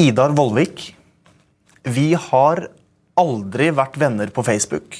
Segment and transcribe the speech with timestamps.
[0.00, 0.94] Idar Vollvik,
[1.84, 2.62] vi har
[3.20, 4.96] aldri vært venner på Facebook.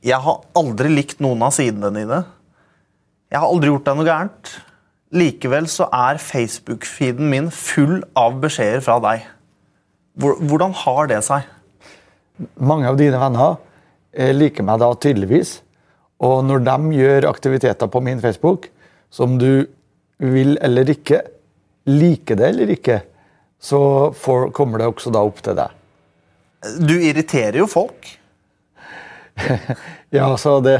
[0.00, 2.22] Jeg har aldri likt noen av sidene dine.
[3.28, 4.52] Jeg har aldri gjort deg noe gærent.
[5.12, 9.28] Likevel så er Facebook-feeden min full av beskjeder fra deg.
[10.16, 11.44] Hvordan har det seg?
[12.56, 13.58] Mange av dine venner
[14.16, 15.58] eh, liker meg da tydeligvis.
[16.24, 18.70] Og når de gjør aktiviteter på min Facebook
[19.12, 19.68] som du
[20.24, 21.20] vil eller ikke,
[21.90, 23.02] liker det eller ikke,
[23.60, 23.80] så
[24.16, 25.76] for, kommer det også da opp til deg.
[26.80, 28.16] Du irriterer jo folk.
[30.10, 30.72] Ja, så det,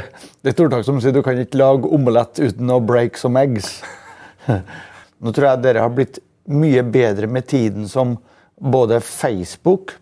[0.43, 3.39] det er et ordtak som sier du kan ikke lage omelett uten å break some
[3.39, 3.77] eggs.
[5.23, 6.19] Nå tror jeg dere har blitt
[6.51, 8.17] mye bedre med tiden som
[8.59, 9.95] både Facebook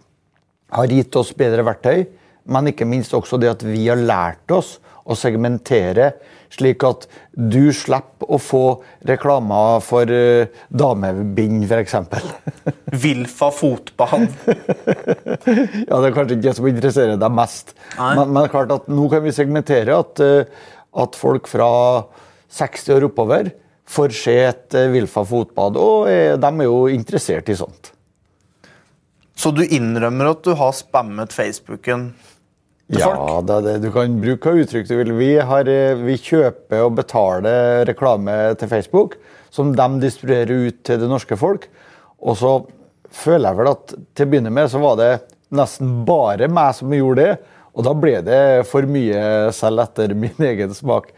[0.73, 2.07] har gitt oss bedre verktøy,
[2.49, 4.77] men ikke minst også det at vi har lært oss
[5.09, 6.11] å segmentere,
[6.53, 8.63] slik at du slipper å få
[9.09, 11.95] reklamer for uh, damebind, f.eks.
[13.05, 14.27] Vilfa fotball.
[15.89, 17.73] Ja, Det er kanskje ikke det som interesserer deg mest.
[17.97, 20.67] Men, men det er klart at nå kan vi segmentere at, eh,
[21.01, 21.69] at folk fra
[22.53, 23.51] 60 år oppover
[23.89, 27.93] får se et vilfa Wilfa fotbad, og eh, de er jo interessert i sånt.
[29.39, 32.09] Så du innrømmer at du har spammet Facebooken
[32.89, 33.45] til Ja, folk?
[33.47, 33.79] det er.
[33.83, 35.13] Du kan bruke hva uttrykk du vil.
[35.19, 39.17] Vi, har, eh, vi kjøper og betaler reklame til Facebook,
[39.53, 41.67] som de distribuerer ut til det norske folk.
[42.21, 42.53] Og så
[43.11, 45.11] føler jeg vel at til å begynne med så var det
[45.55, 47.37] nesten bare meg som gjorde det.
[47.77, 51.13] Og da ble det for mye selv etter min egen smak.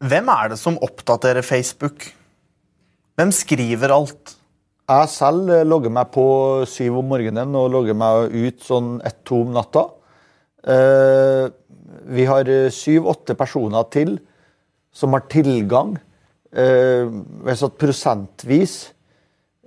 [0.00, 2.06] Hvem er det som oppdaterer Facebook?
[3.20, 4.36] Hvem skriver alt?
[4.90, 6.24] Jeg selv logger meg på
[6.66, 9.84] syv om morgenen og logger meg ut sånn ett-to om natta.
[10.66, 11.46] Eh,
[12.10, 14.18] vi har syv-åtte personer til
[14.92, 15.96] som har tilgang.
[16.50, 17.06] Eh,
[17.46, 18.74] hvis at prosentvis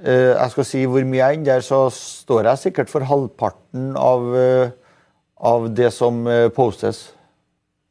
[0.03, 3.93] eh, jeg skal si hvor mye jeg er der, så står jeg sikkert for halvparten
[3.99, 4.73] av, eh,
[5.39, 7.05] av det som eh, postes.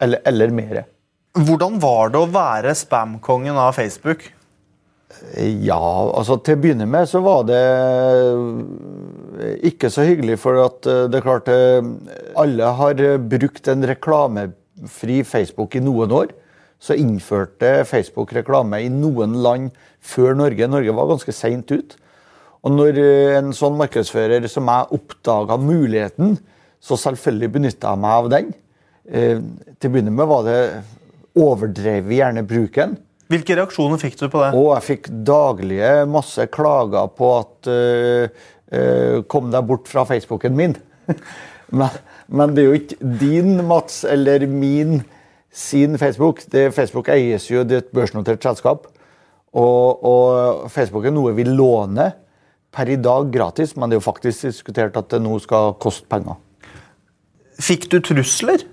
[0.02, 0.84] Eller, eller mer.
[1.38, 4.26] Hvordan var det å være spamkongen av Facebook?
[5.62, 5.78] Ja,
[6.12, 11.04] altså til å begynne med så var det eh, ikke så hyggelig, for at eh,
[11.10, 11.80] det er klart eh,
[12.38, 16.32] Alle har brukt en reklamefri Facebook i noen år.
[16.82, 19.70] Så innførte Facebook reklame i noen land
[20.02, 20.66] før Norge.
[20.66, 21.94] Norge var ganske seint ut.
[22.62, 22.98] Og når
[23.38, 26.36] en sånn markedsfører som meg oppdaga muligheten,
[26.82, 28.50] så selvfølgelig benytta jeg meg av den.
[29.06, 30.58] Til å begynne med var det
[31.38, 32.96] overdrev vi gjerne bruken.
[33.32, 34.50] Hvilke reaksjoner fikk du på det?
[34.58, 38.42] Og jeg fikk daglige masse klager på at uh,
[38.74, 40.76] uh, Kom deg bort fra Facebooken min.
[41.78, 45.00] men, men det er jo ikke din, Mats, eller min
[45.52, 46.42] sin Facebook.
[46.52, 48.88] Det, Facebook eies jo det er et børsnotert selskap.
[49.52, 52.14] Og, og Facebook er noe vi låner
[52.72, 56.08] per i dag gratis, men det er jo faktisk diskutert at det nå skal koste
[56.08, 56.38] penger.
[57.60, 58.64] Fikk du trusler?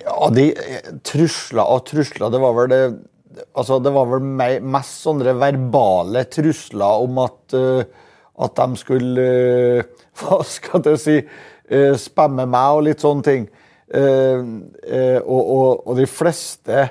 [0.00, 2.84] Ja, de eh, trusler og trusler, det var vel det
[3.56, 7.80] Altså, det var vel me- mest sånne verbale trusler om at, uh,
[8.44, 13.46] at de skulle uh, Hva skal jeg si uh, Spamme meg og litt sånne ting.
[13.92, 16.84] Og, og, og de fleste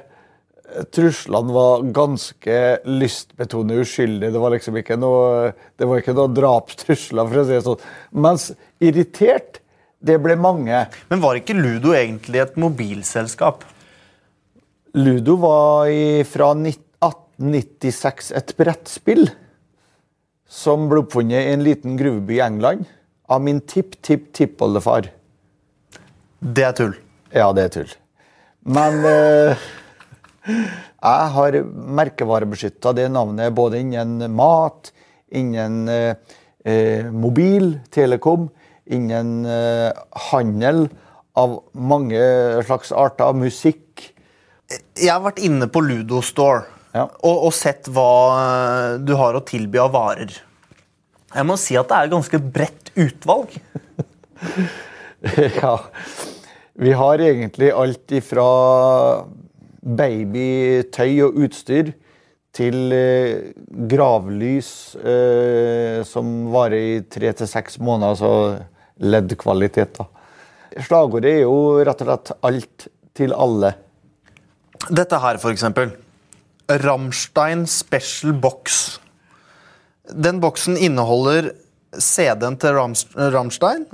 [0.93, 4.33] truslene var ganske lystbetonet uskyldige.
[4.33, 7.87] Det var liksom ikke noe det var ikke noe drapstrusler, for å si det sånn.
[8.25, 8.51] Mens
[8.83, 9.60] irritert,
[10.01, 10.85] det ble mange.
[11.09, 13.63] Men var ikke Ludo egentlig et mobilselskap?
[14.97, 19.29] Ludo var i, fra 1896 et brettspill
[20.51, 22.89] som ble oppfunnet i en liten gruveby i England
[23.31, 25.07] av min tipp-tipp-tippoldefar.
[26.41, 26.95] Det er tull.
[27.31, 27.93] Ja, det er tull.
[28.67, 29.63] Men eh,
[30.45, 31.57] jeg har
[32.01, 34.91] merkevarebeskytta det navnet både innen mat,
[35.31, 36.35] innen eh,
[36.65, 38.49] eh, mobil, telekom,
[38.91, 39.89] innen eh,
[40.31, 40.85] handel
[41.39, 42.19] av mange
[42.67, 44.11] slags arter, musikk.
[44.99, 47.05] Jeg har vært inne på Ludo Store Ja.
[47.23, 50.33] og, og sett hva eh, du har å tilby av varer.
[51.31, 53.53] Jeg må si at det er et ganske bredt utvalg.
[55.61, 55.75] ja.
[56.81, 58.45] Vi har egentlig alt ifra
[59.81, 61.93] babytøy og utstyr
[62.55, 63.51] til eh,
[63.91, 68.31] gravlys eh, som varer i tre til seks måneder, altså
[69.01, 69.97] LED-kvalitet.
[69.97, 70.07] da.
[70.79, 72.87] Slagordet er jo rett og slett 'alt
[73.17, 73.73] til alle'.
[74.89, 75.91] Dette her, for eksempel.
[76.69, 78.99] Rammstein Special Box.
[80.07, 81.51] Den boksen inneholder
[81.99, 83.85] CD-en til Ramstein,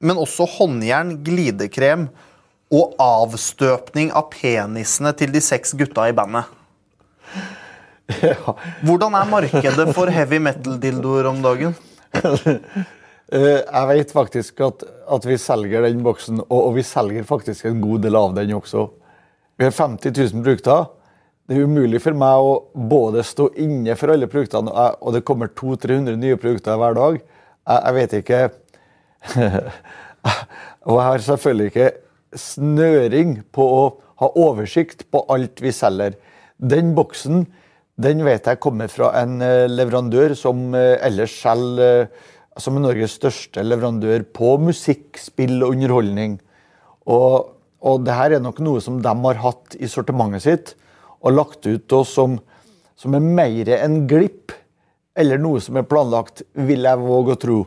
[0.00, 2.08] men også håndjern, glidekrem
[2.70, 6.44] og avstøpning av penisene til de seks gutta i bandet.
[8.10, 8.56] Ja.
[8.82, 11.76] Hvordan er markedet for heavy metal-dildoer om dagen?
[13.30, 17.68] Eh, Jeg vet faktisk at, at vi selger den boksen, og, og vi selger faktisk
[17.70, 18.88] en god del av den også.
[19.60, 20.88] Vi har 50 000 produkter.
[21.46, 22.50] Det er umulig for meg å
[22.90, 27.20] både stå inne for alle produktene, og det kommer 200-300 nye produkter hver dag.
[27.20, 28.40] Jeg, jeg vet ikke
[30.88, 31.88] Og jeg har selvfølgelig ikke
[32.40, 33.82] snøring på å
[34.22, 36.16] ha oversikt på alt vi selger.
[36.56, 37.44] Den boksen
[38.00, 42.08] den vet jeg kommer fra en eh, leverandør som eh, ellers selger
[42.60, 46.38] Som er Norges største leverandør på musikk, spill og underholdning.
[47.08, 50.74] Og, og det her er nok noe som de har hatt i sortimentet sitt
[51.20, 52.38] og lagt ut oss som,
[52.96, 54.54] som er mer enn glipp,
[55.18, 57.58] eller noe som er planlagt, vil jeg våge å tro.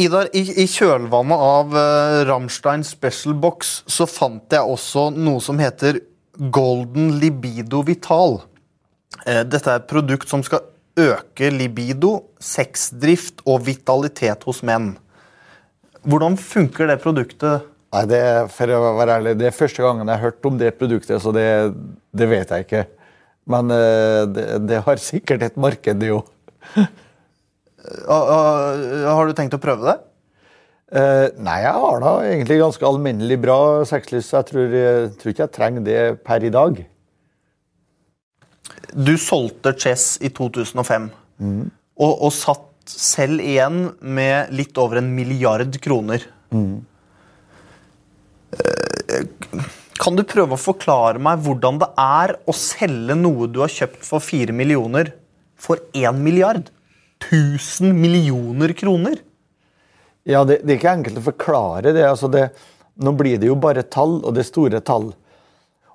[0.00, 5.60] Idar, i, i kjølvannet av uh, Rammstein Special Box så fant jeg også noe som
[5.62, 6.00] heter
[6.52, 8.40] Golden Libido Vital.
[9.22, 10.64] Uh, dette er et produkt som skal
[11.00, 14.92] øke libido, sexdrift og vitalitet hos menn.
[16.04, 17.70] Hvordan funker det produktet?
[17.94, 18.22] Nei, det
[18.54, 21.32] For å være ærlig, det er første gangen jeg har hørt om det produktet, så
[21.34, 21.46] det,
[22.14, 22.84] det vet jeg ikke.
[23.50, 26.24] Men eh, det, det har sikkert et marked, det jo.
[28.08, 29.98] Ah, ah, har du tenkt å prøve det?
[30.94, 33.58] Uh, nei, jeg har da egentlig ganske alminnelig bra
[33.88, 36.78] sexlyst, så jeg tror, jeg tror ikke jeg trenger det per i dag.
[38.94, 41.08] Du solgte Chess i 2005,
[41.98, 46.22] og, og satt selv igjen med litt over en milliard kroner.
[46.54, 46.84] Mm.
[49.98, 54.06] Kan du prøve å forklare meg hvordan det er å selge noe du har kjøpt
[54.06, 55.12] for fire millioner,
[55.58, 56.70] for én milliard?
[57.24, 59.18] 1000 millioner kroner?
[60.28, 62.04] Ja, det, det er ikke enkelt å forklare det.
[62.08, 62.48] Altså det.
[63.00, 65.08] Nå blir det jo bare tall, og det er store tall.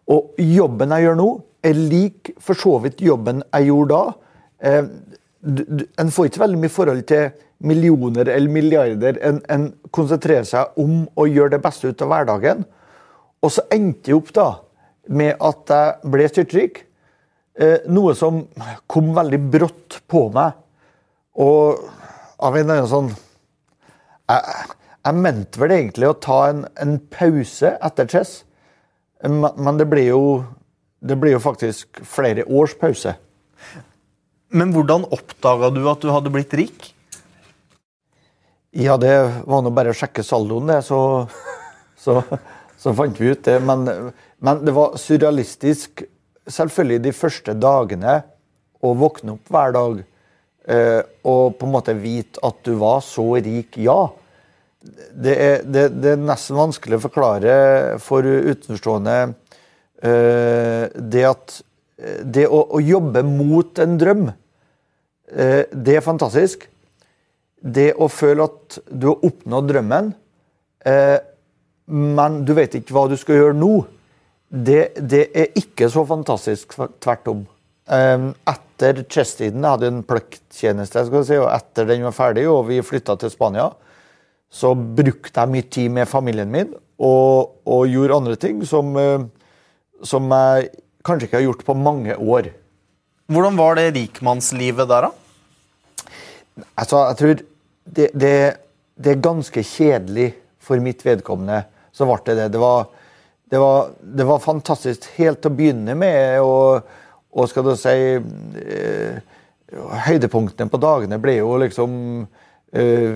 [0.10, 1.30] Og jobben jeg gjør nå,
[1.65, 4.33] er lik for så vidt jobben jeg gjorde da.
[4.59, 4.89] Eh,
[6.00, 7.29] en får ikke veldig mye forhold til
[7.59, 9.19] millioner eller milliarder.
[9.23, 12.65] En, en konsentrerer seg om å gjøre det beste ut av hverdagen.
[13.44, 14.50] Og så endte jeg opp da
[15.09, 16.83] med at jeg ble styrtrik.
[17.59, 18.44] Eh, noe som
[18.88, 20.59] kom veldig brått på meg.
[21.39, 21.79] Og
[22.39, 23.09] av en eller annen sånn
[24.29, 24.67] jeg,
[25.07, 28.33] jeg mente vel egentlig å ta en, en pause etter chess,
[29.25, 30.21] men det ble jo
[31.00, 33.16] det blir jo faktisk flere års pause.
[34.50, 36.90] Men hvordan oppdaga du at du hadde blitt rik?
[38.75, 39.13] Ja, det
[39.50, 41.25] var nå bare å sjekke saldoen, det, så,
[41.98, 42.19] så,
[42.78, 43.57] så fant vi ut det.
[43.66, 46.04] Men, men det var surrealistisk,
[46.50, 48.22] selvfølgelig de første dagene,
[48.80, 53.25] å våkne opp hver dag eh, og på en måte vite at du var så
[53.36, 53.75] rik.
[53.81, 54.06] Ja.
[54.80, 57.54] Det er, det, det er nesten vanskelig å forklare
[58.00, 59.18] for utenforstående
[60.00, 61.57] det at
[62.00, 64.28] det å, å, jobbe mot en drøm,
[65.34, 66.66] eh, det er fantastisk.
[67.60, 70.12] Det å føle at du har oppnådd drømmen,
[70.88, 71.18] eh,
[71.90, 73.74] men du vet ikke hva du skal gjøre nå,
[74.50, 76.78] det, det er ikke så fantastisk.
[77.04, 77.44] Tvert om.
[77.92, 82.80] Eh, etter chess-tiden, jeg hadde en plukktjeneste, si, og etter den var ferdig og vi
[82.86, 83.68] flytta til Spania,
[84.50, 89.28] så brukte jeg mye tid med familien min og, og gjorde andre ting som, eh,
[90.06, 90.69] som jeg
[91.06, 92.51] kanskje ikke har gjort på mange år.
[93.30, 95.12] Hvordan var det rikmannslivet der, da?
[96.75, 98.33] Altså, jeg tror det, det,
[98.97, 101.64] det, er ganske kjedelig for mitt vedkommende.
[101.94, 102.47] Så ble det det.
[102.56, 102.90] Det var,
[103.50, 106.42] det var, det var fantastisk helt til å begynne med.
[106.42, 106.90] Og,
[107.31, 109.19] og skal du si eh,
[110.07, 111.92] Høydepunktene på dagene ble jo liksom
[112.73, 113.12] eh,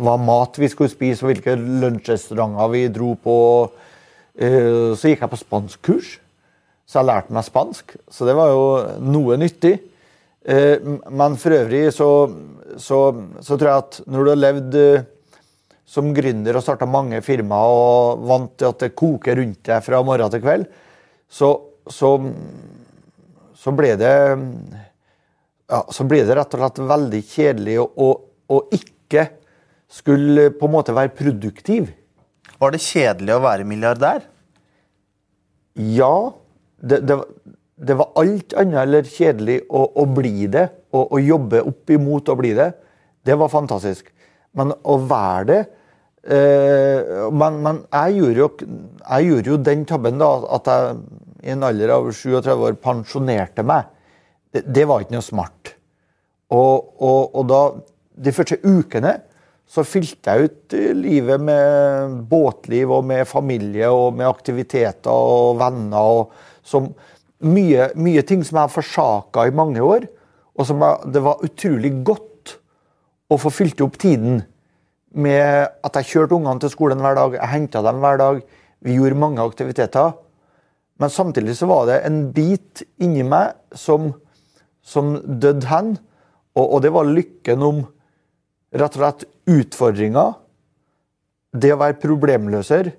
[0.00, 3.36] Hva mat vi skulle spise, og hvilke lunsjrestauranter vi dro på.
[4.36, 6.08] Så gikk jeg på spanskkurs,
[6.84, 7.94] så jeg lærte meg spansk.
[8.12, 8.64] Så det var jo
[9.00, 9.78] noe nyttig.
[10.46, 10.78] Eh,
[11.10, 12.08] men for øvrig så,
[12.78, 12.98] så,
[13.42, 15.06] så, tror jeg at når du har levd eh,
[15.86, 20.02] som gründer og starta mange firmaer og vant til at det koker rundt deg fra
[20.06, 20.68] morgen til kveld,
[21.26, 21.50] så,
[21.90, 22.12] så,
[23.58, 24.14] så ble det
[25.66, 28.08] ja, så ble det rett og slett veldig kjedelig å, å,
[28.54, 29.26] å, ikke
[29.90, 31.90] skulle på en måte være produktiv.
[32.60, 34.24] Var det kjedelig å være milliardær?
[35.76, 36.14] Ja.
[36.76, 37.18] Det, det,
[37.76, 42.30] det var alt annet eller kjedelig å, å bli det, Å, å jobbe opp imot
[42.32, 42.70] å bli det.
[43.26, 44.08] Det var fantastisk.
[44.56, 45.58] Men å være det
[46.32, 48.48] eh, men, men jeg, gjorde jo,
[49.02, 50.96] jeg, gjorde jo, den tabben da, at jeg
[51.46, 53.90] i en alder av 37 år pensjonerte meg.
[54.54, 55.74] Det, det var ikke noe smart.
[56.54, 57.60] Og, og, og, da,
[58.24, 59.18] de første ukene
[59.66, 66.10] så fylte jeg ut livet med båtliv og med familie og med aktiviteter og venner
[66.20, 66.92] og, som
[67.44, 70.06] mye, mye ting som jeg har forsaka i mange år,
[70.56, 72.54] og som jeg, det var utrolig godt
[73.28, 74.40] å få fylt opp tiden
[75.16, 78.40] med at jeg kjørte ungene til skolen hver dag, jeg henta dem hver dag,
[78.84, 80.14] vi gjorde mange aktiviteter.
[81.00, 84.12] Men samtidig så var det en bit inni meg som,
[84.84, 85.96] som døde hen,
[86.56, 87.82] og, og det var lykken om
[88.76, 90.36] rett og slett utfordringer.
[91.56, 92.92] Det å være problemløser.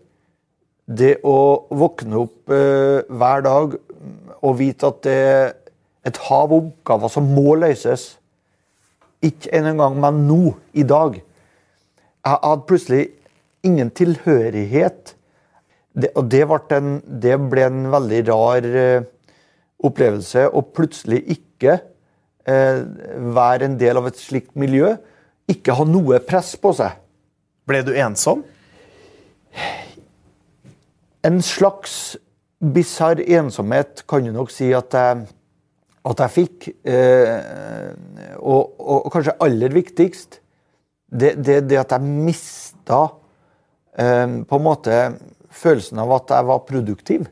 [0.87, 1.37] Det å
[1.75, 3.75] våkne opp eh, hver dag
[4.37, 5.49] og vite at det er
[6.07, 8.13] et hav av oppgaver som må løses.
[9.25, 10.41] Ikke en gang, men nå,
[10.77, 11.17] i dag.
[11.17, 13.03] Jeg hadde plutselig
[13.65, 15.13] ingen tilhørighet.
[15.97, 19.05] Det, og det ble, en, det ble en veldig rar eh,
[19.87, 21.79] opplevelse å plutselig ikke
[22.47, 22.83] eh,
[23.37, 24.93] være en del av et slikt miljø.
[25.47, 26.97] Ikke ha noe press på seg.
[27.67, 28.43] Ble du ensom?
[31.27, 32.17] En slags
[32.57, 35.27] bisarr ensomhet kan du nok si at jeg,
[36.07, 36.67] at jeg fikk.
[36.87, 37.93] Eh,
[38.39, 40.39] og, og, kanskje aller viktigst,
[41.07, 43.01] det, det, det at jeg mista
[43.95, 44.97] eh, på en måte
[45.57, 47.29] følelsen av at jeg var produktiv.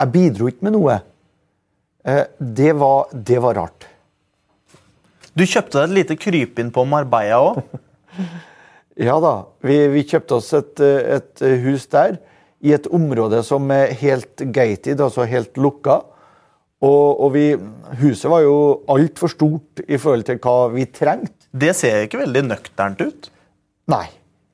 [0.00, 1.00] Jeg bidro ikke med noe.
[2.04, 3.88] Eh, det, var, det var rart.
[5.34, 7.60] Du kjøpte deg et lite krypinn på Marbella òg.
[9.08, 9.34] ja da.
[9.66, 12.18] Vi, vi, kjøpte oss et, et, hus der,
[12.64, 16.00] i et område som er helt gated, altså helt lukka.
[16.84, 17.46] Og, og vi,
[18.00, 18.56] huset var jo
[18.92, 21.48] altfor stort i forhold til hva vi trengte.
[21.54, 23.28] Det ser ikke veldig nøkternt ut.
[23.90, 24.06] Nei.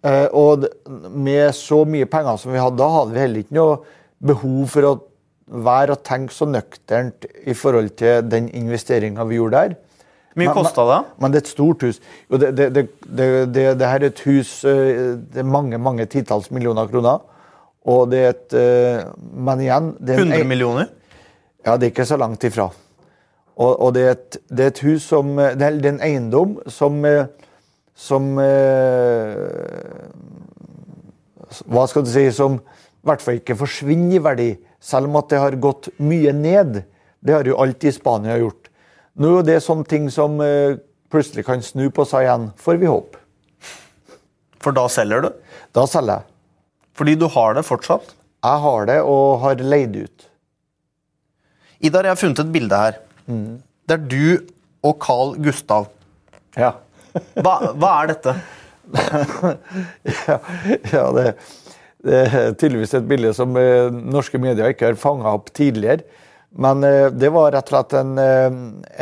[0.07, 0.65] Eh, og
[1.13, 3.79] med så mye penger som vi hadde, da hadde vi heller ikke noe
[4.31, 4.97] behov for å
[5.51, 9.79] være og tenke så nøkternt i forhold til den investeringa vi gjorde der.
[10.41, 10.99] Mye kosta det?
[11.23, 12.01] Men det er et stort hus.
[12.31, 12.71] Jo, det, det,
[13.07, 17.21] det, det, her er et hus eh, Det er mange mange titalls millioner kroner.
[17.89, 19.05] Og det er et eh,
[19.49, 20.91] Men igjen 100 millioner?
[21.67, 22.71] Ja, det er ikke så langt ifra.
[23.61, 27.03] Og, og det, er et, det, er et, hus som Det er en eiendom som
[27.95, 28.31] Som
[31.67, 32.61] Hva skal du si Som
[33.01, 36.83] i hvert fall ikke forsvinner i verdi, selv om at det har gått mye ned.
[37.25, 38.60] Det har jo alltid Spania gjort.
[39.21, 40.79] Nå er det sånne ting som uh,
[41.13, 43.21] plutselig kan snu på seg igjen, får vi håpe.
[44.61, 45.31] For da selger du?
[45.77, 46.29] Da selger jeg.
[46.97, 48.15] Fordi du har det fortsatt?
[48.41, 50.27] Jeg har det, og har leid ut.
[51.81, 52.97] Idar, jeg har funnet et bilde her.
[53.29, 53.61] Mm.
[53.89, 54.25] Det er du
[54.87, 55.91] og Carl Gustav.
[56.57, 56.75] Ja.
[57.45, 58.35] hva, hva, er dette?
[60.29, 60.37] ja,
[60.93, 61.27] ja det,
[62.05, 66.05] det, er tydeligvis et bilde som eh, norske medier ikke har fanga opp tidligere.
[66.59, 68.51] Men eh, det var rett og slett en, eh,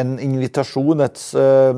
[0.01, 1.75] en invitasjon, et, eh,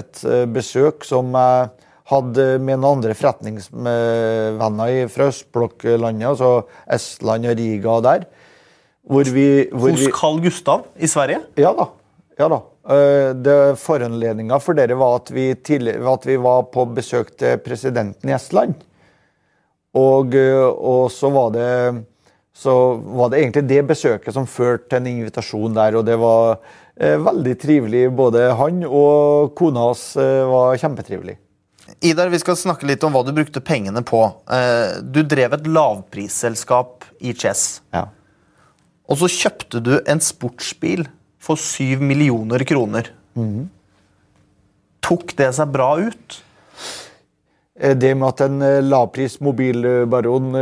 [0.00, 1.68] et, besøk, som jeg
[2.10, 8.26] hadde med noen andre forretningsvenner fra østblokklandet, altså Estland og Riga der.
[9.04, 11.40] Hvor vi, hvor Hos Carl Gustav i Sverige?
[11.60, 11.88] Ja da.
[12.40, 12.60] Ja da.
[13.80, 18.74] Foranledninga for dere var at vi, at vi, var på besøk til presidenten i Estland.
[19.96, 21.70] Og, og så var det
[22.54, 25.96] så var det egentlig det besøket som førte til en invitasjon der.
[25.98, 26.60] Og det var
[26.94, 28.04] eh, veldig trivelig.
[28.14, 31.36] Både han og kona hans eh, var kjempetrivelig.
[32.04, 34.22] Idar, vi skal snakke litt om hva du brukte pengene på.
[34.46, 37.82] Eh, du drev et lavprisselskap i Chess.
[37.94, 38.06] Ja.
[39.10, 41.04] Og så kjøpte du en sportsbil
[41.42, 43.10] for syv millioner kroner.
[43.36, 43.66] Mm.
[45.04, 46.38] Tok det seg bra ut?
[47.80, 50.54] Eh, det med at en eh, lavpris mobilbaron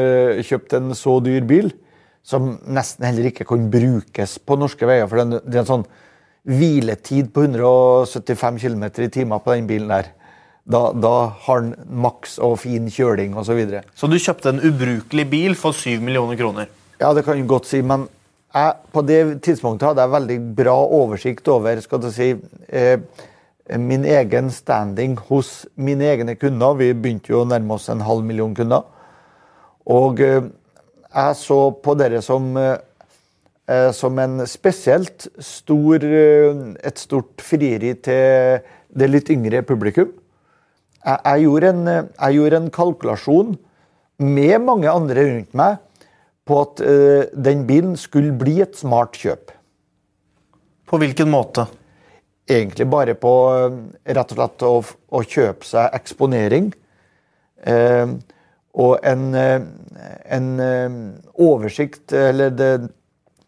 [0.44, 1.72] kjøpte en så dyr bil,
[2.22, 5.08] som nesten heller ikke kan brukes på norske veier.
[5.10, 5.86] For det er en sånn
[6.48, 10.10] hviletid på 175 km i timen på den bilen der.
[10.62, 13.50] Da, da har den maks og fin kjøling osv.
[13.50, 13.82] Så, videre.
[13.98, 16.70] så du kjøpte en ubrukelig bil for 7 millioner kroner?
[17.02, 17.82] Ja, det kan du godt si.
[17.82, 18.06] Men
[18.54, 22.30] jeg, på det tidspunktet hadde jeg veldig bra oversikt over skal du si,
[22.68, 22.98] eh,
[23.78, 26.74] min egen standing hos mine egne kunder.
[26.76, 28.84] Vi begynte jo å nærme oss en halv million kunder.
[29.90, 30.42] Og eh,
[31.12, 38.62] jeg så på dere som, eh, som en spesielt stor, eh, et stort frieri til
[38.92, 40.12] det litt yngre publikum.
[41.02, 43.56] Jeg, jeg, gjorde en, jeg, gjorde en, kalkulasjon
[44.22, 45.80] med mange andre rundt meg
[46.46, 46.80] på at
[47.38, 49.50] den bilen skulle bli et smart kjøp.
[50.90, 51.64] På hvilken måte?
[52.50, 53.32] Egentlig bare på
[54.02, 56.72] rett og slett å, å kjøpe seg eksponering.
[57.62, 58.16] Eh,
[58.82, 59.60] og en, eh,
[60.32, 60.94] en eh,
[61.44, 62.70] oversikt Eller det,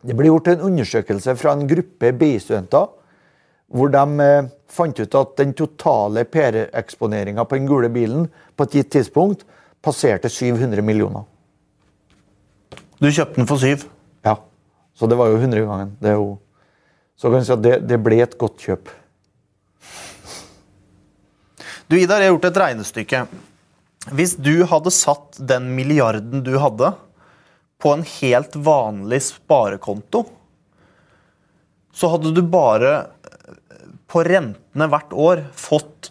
[0.04, 2.92] det ble gjort en undersøkelse fra en gruppe BI-studenter
[3.74, 8.76] hvor de eh, fant ut at den totale PR-eksponeringa på den gule bilen på et
[8.78, 9.44] gitt tidspunkt
[9.84, 11.24] passerte 700 millioner.
[13.00, 13.86] Du kjøpte den for syv?
[14.24, 14.36] Ja.
[14.94, 16.38] Så det var jo 100 ganger, Det er jo,
[17.16, 18.92] så kan jeg si at det, det ble et godt kjøp.
[21.88, 23.24] Du, Idar, jeg har gjort et regnestykke.
[24.16, 26.94] Hvis du hadde satt den milliarden du hadde,
[27.80, 30.24] på en helt vanlig sparekonto,
[31.94, 36.10] så hadde du bare eh, på rentene hvert år fått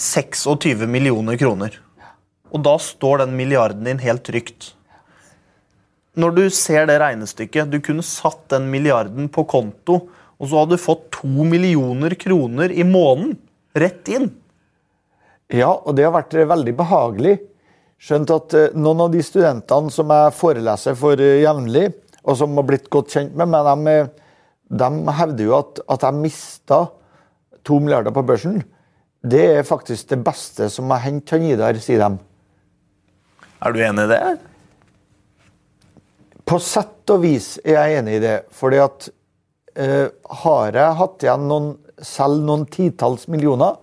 [0.00, 1.76] 26 millioner kroner.
[2.52, 4.72] Og da står den milliarden din helt trygt.
[6.16, 10.06] Når du ser det regnestykket, du kunne satt den milliarden på konto,
[10.36, 13.36] og så hadde du fått to millioner kroner i måneden
[13.76, 14.30] rett inn.
[15.52, 17.36] Ja, og det har vært eh, veldig behagelig.
[18.02, 21.90] Skjønt at eh, noen av de studentene som jeg foreleser for eh, jevnlig,
[22.26, 23.96] og som har blitt godt kjent med meg, de,
[24.80, 26.80] de hevder jo at, at jeg mista
[27.66, 28.62] to milliarder på børsen.
[29.26, 32.10] Det er faktisk det beste som har hendt han Idar, sier de.
[33.60, 34.20] Er du enig i det?
[36.46, 38.36] På sett og vis er jeg enig i det.
[38.54, 39.08] fordi at
[39.74, 40.06] eh,
[40.42, 43.80] har jeg hatt igjen noen, selv noen titalls millioner,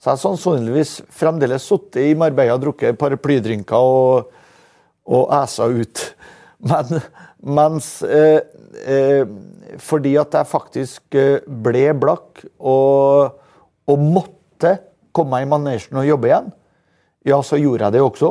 [0.00, 4.30] så har jeg sannsynligvis fremdeles sittet i Marbella og drukket paraplydrinker og,
[5.06, 6.04] og æsa ut.
[6.70, 7.02] Men
[7.40, 8.40] mens eh,
[8.84, 9.22] eh,
[9.80, 13.38] Fordi at jeg faktisk eh, ble blakk og,
[13.86, 14.76] og måtte
[15.14, 16.50] komme meg i manesjen og jobbe igjen,
[17.26, 18.30] ja, så gjorde jeg det også.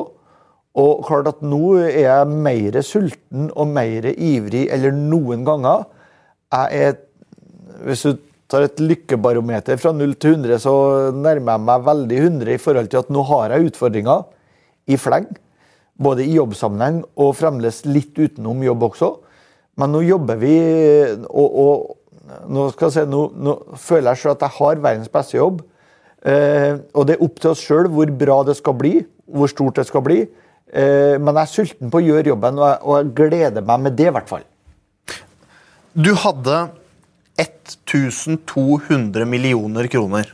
[0.77, 5.87] Og klart at nå er jeg mer sulten og mer ivrig eller noen ganger.
[6.53, 6.97] Jeg er
[7.85, 8.17] Hvis du
[8.51, 10.73] tar et lykkebarometer fra 0 til 100, så
[11.15, 14.25] nærmer jeg meg veldig 100 i forhold til at nå har jeg utfordringer
[14.89, 15.29] i fleng.
[15.95, 19.13] Både i jobbsammenheng og fremdeles litt utenom jobb også.
[19.79, 20.55] Men nå jobber vi,
[21.29, 25.61] og, og nå, si, nå, nå føler jeg selv at jeg har verdens beste jobb.
[26.19, 28.97] Eh, og det er opp til oss sjøl hvor bra det skal bli,
[29.29, 30.23] hvor stort det skal bli.
[30.69, 34.09] Eh, men jeg er sulten på å gjøre jobben, og jeg, gleder meg med det,
[34.09, 34.45] i hvert fall.
[35.97, 36.57] Du hadde
[37.39, 40.29] 1200 millioner kroner.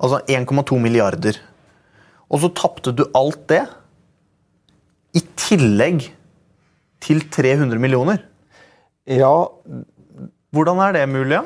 [0.00, 1.38] Altså 1,2 milliarder.
[2.30, 3.64] Og så tapte du alt det
[5.16, 6.04] i tillegg
[7.02, 8.20] til 300 millioner.
[9.08, 9.48] Ja,
[10.50, 11.38] Hvordan er det mulig?
[11.38, 11.44] Ja?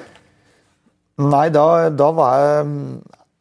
[1.20, 2.70] nei, da, da var jeg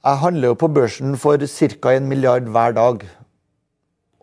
[0.04, 1.94] Jeg handler jo på børsen for ca.
[1.96, 3.06] 1 milliard hver dag.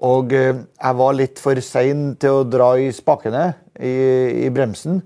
[0.07, 5.03] Og eh, jeg var litt for sein til å dra i spakene, i, i bremsen.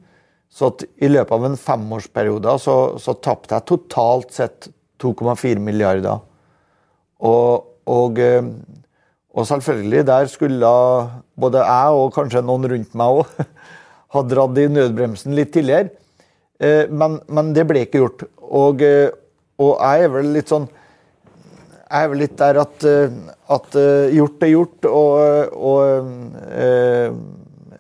[0.55, 0.71] Så
[1.03, 4.69] i løpet av en femårsperiode så, så tapte jeg totalt sett
[5.03, 6.23] 2,4 milliarder.
[7.27, 8.47] Og, og, eh,
[9.35, 10.71] og selvfølgelig, der skulle
[11.35, 13.43] både jeg og kanskje noen rundt meg òg
[14.15, 15.91] ha dratt i nødbremsen litt tidligere.
[16.63, 18.29] Eh, Men, men det ble ikke gjort.
[18.45, 18.87] Og,
[19.59, 20.71] og jeg er vel litt sånn
[21.95, 23.17] er vel litt der at, eh,
[23.55, 27.17] at eh, gjort er gjort, og, og eh,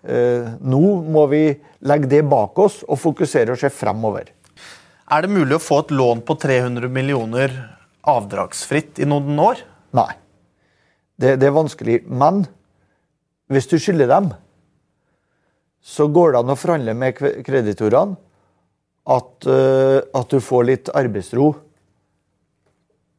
[0.04, 0.82] eh, nå
[1.14, 1.44] må vi
[1.84, 4.30] legge det bak oss og fokusere og se fremover.
[5.12, 7.52] Er det mulig å få et lån på 300 millioner
[8.08, 9.60] avdragsfritt i noen år?
[9.96, 10.12] Nei.
[11.20, 12.00] Det, det er vanskelig.
[12.08, 12.44] Men
[13.52, 14.32] hvis du skylder dem,
[15.84, 18.16] så går det an å forhandle med kreditorene
[19.04, 21.50] at, eh, at du får litt arbeidsro.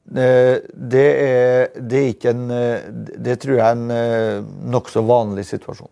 [0.05, 2.83] Eh, det, er, det er ikke en eh,
[3.25, 5.89] Det tror jeg er en eh, nokså vanlig situasjon.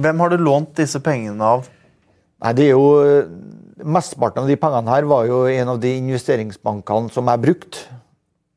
[0.00, 1.66] Hvem har du lånt disse pengene av?
[2.40, 2.86] Nei, det er jo
[3.80, 7.84] Mesteparten av de pengene her var jo en av de investeringsbankene som jeg brukte,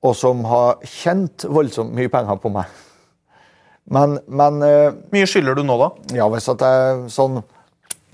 [0.04, 2.68] og som har tjent voldsomt mye penger på meg.
[3.96, 5.88] Men, men mye skylder du nå, da?
[6.20, 7.40] ja, hvis at jeg sånn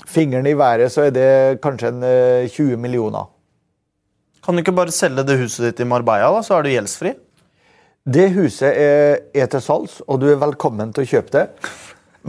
[0.10, 3.28] Fingeren i været, så er det kanskje en eh, 20 millioner.
[4.46, 7.12] Kan du ikke bare selge det huset ditt i Marbella, da, så er du gjeldsfri?
[8.10, 11.46] Det huset er, til salgs, og du er velkommen til å kjøpe det.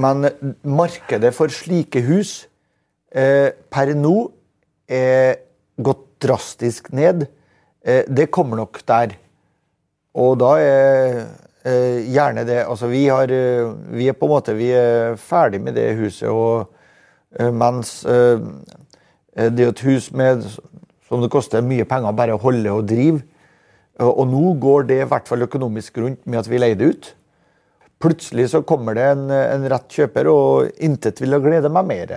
[0.01, 0.27] Men
[0.67, 2.33] markedet for slike hus
[3.15, 4.15] eh, per nå
[4.91, 5.39] er
[5.81, 7.29] gått drastisk ned.
[7.87, 9.15] Eh, det kommer nok der.
[10.19, 11.21] Og da er
[11.63, 15.63] eh, gjerne det Altså, vi, har, eh, vi er på en måte vi er ferdig
[15.63, 16.67] med det huset, og
[17.39, 18.43] eh, mens eh,
[19.39, 20.43] det er et hus med,
[21.11, 23.25] som det koster mye penger bare å holde og drive.
[24.01, 26.91] Og og nå går det i hvert fall økonomisk rundt med at vi leier det
[26.95, 27.09] ut.
[28.01, 32.15] Plutselig så kommer det en, en rett kjøper, og intet ville glede meg mer.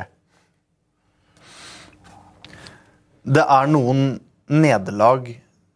[3.23, 4.05] Det er noen
[4.47, 5.27] nederlag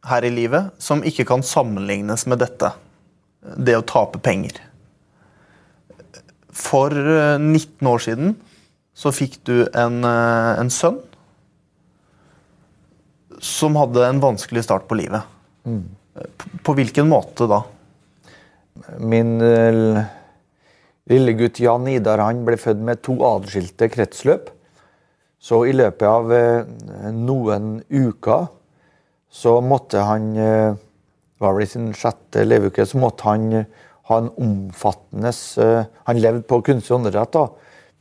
[0.08, 2.72] her i livet som ikke kan sammenlignes med dette.
[3.42, 4.62] Det å tape penger.
[6.56, 8.36] For eh, 19 år siden
[8.98, 11.02] så fikk du en, eh, en sønn
[13.40, 15.22] som hadde en vanskelig start på livet.
[15.66, 15.84] Mm.
[16.64, 17.62] På hvilken måte da?
[19.00, 20.04] Min eh,
[21.10, 24.52] lille gutt Jan Idar han ble født med to adskilte kretsløp.
[25.38, 26.66] Så i løpet av eh,
[27.14, 28.48] noen uker
[29.30, 30.74] så måtte han eh,
[31.38, 33.52] var vel i sin sjette leveuke, så måtte han
[34.08, 35.30] ha en omfattende
[36.08, 37.44] Han levde på kunstig åndedrett da,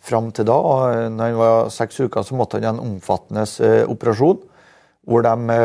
[0.00, 0.54] fram til da.
[0.56, 3.44] og når han var seks uker, så måtte han ha en omfattende
[3.90, 4.38] operasjon
[5.06, 5.56] hvor de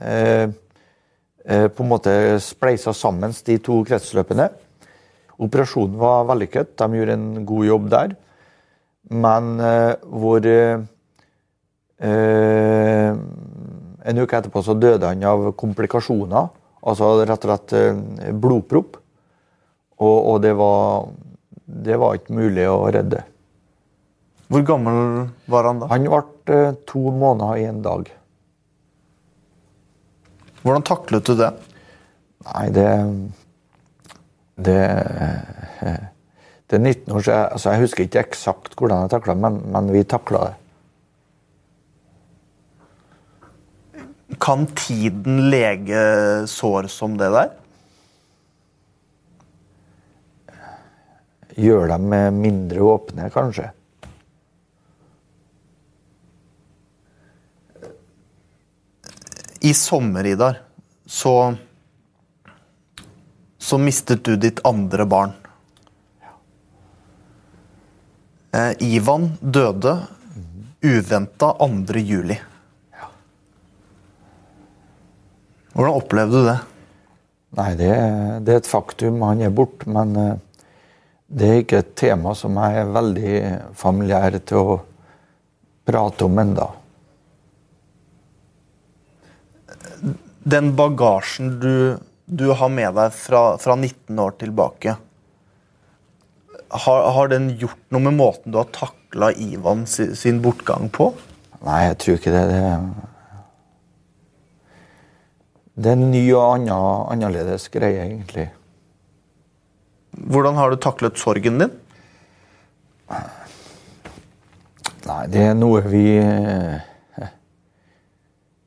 [0.00, 0.48] eh,
[1.44, 4.48] eh, på en måte spleisa sammen de to kretsløpene.
[5.38, 8.14] Operasjonen var vellykket, de gjorde en god jobb der.
[9.08, 10.80] Men eh, hvor eh,
[12.04, 13.12] eh,
[14.08, 16.48] En uke etterpå så døde han av komplikasjoner.
[16.88, 18.96] Altså rett og slett eh, blodpropp.
[19.98, 21.08] Og, og det var
[21.68, 23.24] Det var ikke mulig å redde.
[24.48, 25.88] Hvor gammel var han da?
[25.90, 26.22] Han ble
[26.54, 28.08] eh, to måneder i en dag.
[30.68, 31.48] Hvordan taklet du det?
[32.44, 32.88] Nei, det
[34.58, 34.80] Det,
[36.68, 37.44] det er 19 år siden.
[37.54, 40.56] Altså, jeg husker ikke eksakt hvordan jeg takla det, men, men vi takla det.
[44.44, 46.02] Kan tiden lege
[46.50, 47.48] sår som det der?
[51.56, 53.70] Gjør dem mindre åpne, kanskje.
[59.60, 60.60] I sommer, Idar,
[61.06, 61.54] så
[63.58, 65.32] Så mistet du ditt andre barn.
[68.54, 69.98] Eh, Ivan døde
[70.80, 71.98] uventa 2.
[71.98, 72.38] juli.
[75.74, 76.58] Hvordan opplevde du det?
[77.58, 77.92] Nei, det,
[78.46, 79.20] det er et faktum.
[79.26, 79.90] Han er borte.
[79.90, 80.34] Men eh,
[81.28, 83.32] det er ikke et tema som jeg er veldig
[83.76, 84.78] familiær til å
[85.88, 86.70] prate om enda.
[90.48, 94.94] Den bagasjen du, du har med deg fra, fra 19 år tilbake,
[96.68, 101.10] har, har den gjort noe med måten du har takla Ivan sin, sin bortgang på?
[101.64, 102.44] Nei, jeg tror ikke det.
[102.52, 102.62] Det,
[105.78, 108.48] det er en ny og annerledes greie, egentlig.
[110.18, 111.74] Hvordan har du taklet sorgen din?
[115.08, 116.06] Nei, det er noe vi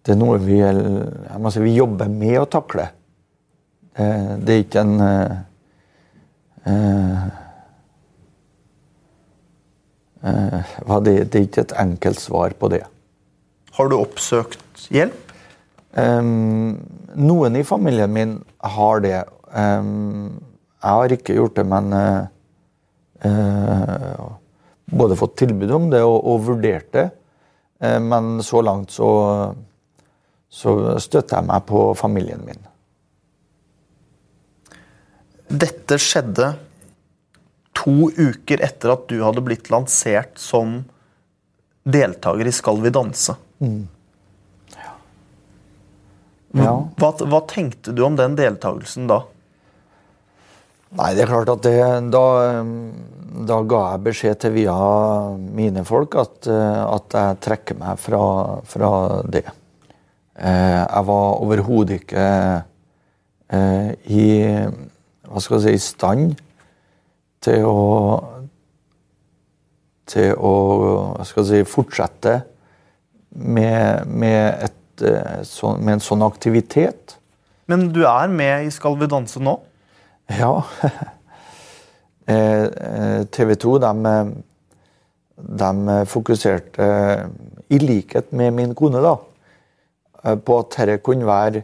[0.01, 2.87] Det er noe vi si, vi jobber med å takle.
[3.93, 4.07] Det,
[4.41, 5.33] det er ikke en uh,
[6.65, 7.25] uh,
[10.31, 10.71] eh,
[11.05, 12.81] det, det er ikke et enkelt svar på det.
[13.77, 15.35] Har du oppsøkt hjelp?
[15.91, 16.79] Um,
[17.19, 18.37] noen i familien min
[18.77, 19.17] har det.
[19.51, 20.39] Um,
[20.81, 22.23] jeg har ikke gjort det, men uh,
[23.27, 24.21] eh,
[24.91, 27.07] både fått tilbud om det og, og vurdert det.
[27.83, 29.09] Eh, men så langt så,
[30.51, 32.59] så støtter jeg meg på familien min.
[35.51, 36.51] Dette skjedde
[37.75, 40.81] to uker etter at du hadde blitt lansert som
[41.87, 43.35] deltaker i Skal vi danse.
[46.51, 46.75] Ja.
[46.99, 49.21] Hva, hva tenkte du om den deltakelsen da?
[50.99, 51.77] Nei, det er klart at det,
[52.11, 52.25] da,
[53.47, 54.75] da ga jeg beskjed til via
[55.39, 58.23] mine folk at, at jeg trekker meg fra,
[58.67, 58.91] fra
[59.31, 59.45] det.
[60.41, 62.25] Eh, Jeg var overhodet ikke
[63.53, 64.25] eh, i
[65.29, 66.33] hva skal jeg si, i stand
[67.45, 67.77] til å
[70.11, 70.53] til å
[71.13, 72.33] hva skal jeg si, fortsette
[73.37, 75.45] med, med, et, eh,
[75.77, 77.15] med en sånn aktivitet.
[77.69, 79.59] Men du er med i Skal vi danse nå?
[80.39, 80.63] Ja.
[83.35, 83.91] TV 2 de,
[85.61, 86.85] de fokuserte,
[87.71, 89.15] i likhet med min kone, da,
[90.21, 91.63] på at dette kunne være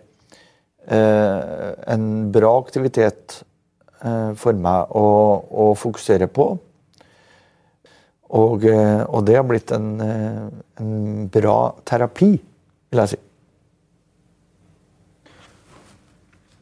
[0.88, 3.42] eh, en bra aktivitet
[4.02, 5.06] eh, for meg å,
[5.48, 6.50] å fokusere på.
[8.36, 10.48] Og, eh, og det har blitt en, eh,
[10.82, 12.34] en bra terapi,
[12.92, 13.22] vil jeg si.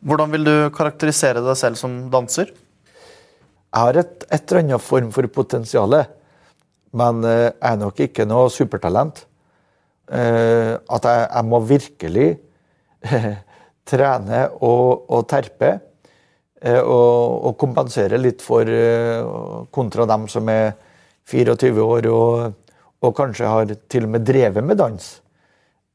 [0.05, 2.51] Hvordan vil du karakterisere deg selv som danser?
[2.53, 5.97] Jeg har et, et eller annet form for potensial,
[6.93, 9.25] men eh, jeg er nok ikke noe supertalent.
[10.05, 12.27] Eh, at jeg, jeg må virkelig
[13.89, 15.79] trene og, og terpe.
[16.61, 19.25] eh, og, og kompensere litt for eh,
[19.73, 20.75] kontra dem som er
[21.25, 22.53] 24 år og,
[23.01, 25.21] og kanskje har til og med drevet med dans.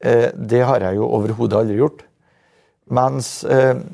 [0.01, 1.99] Det har jeg jo overhodet aldri gjort.
[2.89, 3.45] Mens,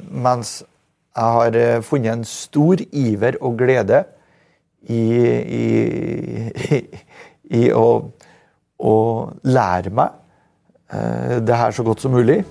[0.07, 3.99] mens jeg har funnet en stor iver og glede
[4.87, 5.01] i,
[5.59, 5.67] i,
[6.77, 6.79] i,
[7.59, 8.07] i å,
[8.79, 8.95] å
[9.47, 10.13] lære meg
[10.93, 12.43] eh, det her så godt som mulig.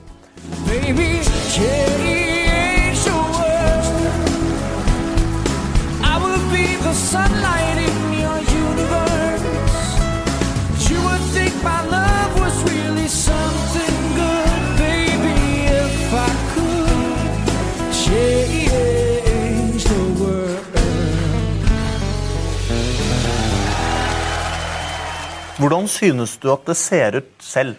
[25.66, 27.74] Hvordan synes du at det ser ut selv?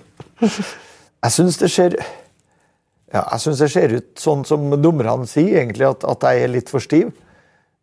[1.22, 1.94] Jeg syns det ser
[3.12, 6.50] ja, jeg synes det ser ut sånn som dommerne sier, egentlig, at, at jeg er
[6.52, 7.08] litt for stiv.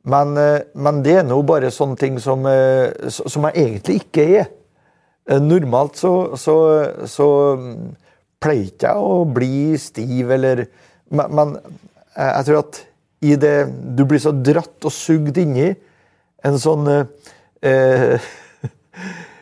[0.08, 4.26] Men, eh, men det er nå bare sånne ting som, eh, som jeg egentlig ikke
[4.40, 4.48] er.
[5.28, 6.56] Eh, Normalt så, så,
[7.12, 7.28] så
[7.60, 7.76] mm,
[8.40, 10.66] pleier ikke å bli stiv, eller
[11.12, 11.54] Men, men
[12.16, 12.82] jeg tror at
[13.24, 13.56] i det
[13.96, 15.70] Du blir så dratt og sugd inni
[16.48, 18.28] en sånn eh,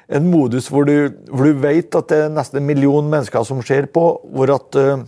[0.06, 3.64] En modus hvor du, hvor du vet at det er nesten en million mennesker som
[3.66, 4.04] ser på,
[4.36, 5.06] hvor at uh,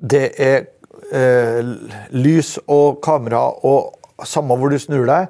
[0.00, 0.64] det er
[1.12, 1.60] uh,
[2.16, 5.28] lys og kamera og samme hvor du snur deg,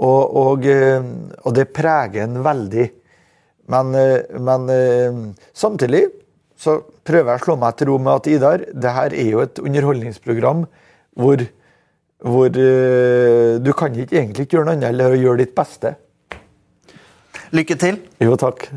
[0.00, 1.12] og, og, uh,
[1.44, 2.88] og det preger en veldig.
[3.70, 3.94] Men,
[4.42, 4.64] men
[5.54, 6.00] samtidig
[6.58, 6.72] så
[7.06, 9.60] prøver jeg å slå meg til ro med at Idar, det her er jo et
[9.62, 10.64] underholdningsprogram
[11.22, 11.44] hvor,
[12.18, 15.94] hvor du kan ikke egentlig ikke gjøre noe annet enn å gjøre ditt beste.
[17.50, 17.96] Lykke til.
[18.22, 18.68] Jo, takk.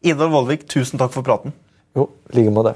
[0.00, 1.52] Idar Vollvik, tusen takk for praten.
[1.96, 2.72] Jo, i like måte.